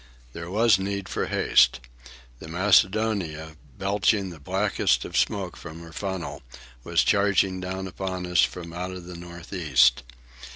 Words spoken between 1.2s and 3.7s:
haste. The Macedonia,